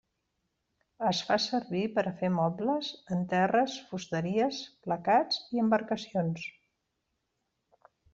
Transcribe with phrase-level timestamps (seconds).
[1.07, 6.47] Es fa servir per a fer mobles, en terres, fusteries, placats i embarcacions.